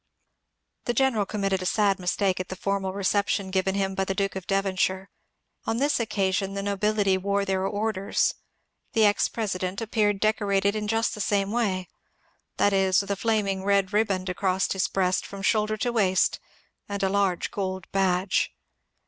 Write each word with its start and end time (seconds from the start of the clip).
The 0.85 0.95
general 0.95 1.27
committed 1.27 1.61
a 1.61 1.65
sad 1.67 1.99
mistake 1.99 2.39
at 2.39 2.47
the 2.49 2.55
formal 2.55 2.91
recep 2.91 3.27
tion 3.27 3.51
given 3.51 3.75
him 3.75 3.93
by 3.93 4.03
the 4.03 4.15
Duke 4.15 4.35
of 4.35 4.47
Devonshire. 4.47 5.11
On 5.67 5.77
this 5.77 5.99
occasion 5.99 6.55
the 6.55 6.63
nobility 6.63 7.19
wore 7.19 7.45
their 7.45 7.67
orders. 7.67 8.33
The 8.93 9.05
ex 9.05 9.29
President 9.29 9.79
appeared 9.79 10.19
decorated 10.19 10.75
in 10.75 10.87
just 10.87 11.13
the 11.13 11.21
same 11.21 11.51
way,— 11.51 11.87
that 12.57 12.73
is, 12.73 13.01
with 13.01 13.11
a 13.11 13.15
flaming 13.15 13.63
red 13.63 13.93
riband 13.93 14.27
across 14.27 14.71
his 14.71 14.87
breast 14.87 15.23
from 15.23 15.43
shoulder 15.43 15.77
to 15.77 15.91
waist, 15.91 16.39
and 16.89 17.03
a 17.03 17.07
large 17.07 17.51
gold 17.51 17.85
badge. 17.91 18.51